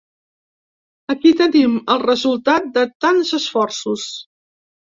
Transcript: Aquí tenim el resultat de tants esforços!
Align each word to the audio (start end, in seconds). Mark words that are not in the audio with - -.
Aquí 1.15 1.33
tenim 1.41 1.75
el 1.97 2.01
resultat 2.05 2.73
de 2.81 2.87
tants 3.07 3.37
esforços! 3.43 4.11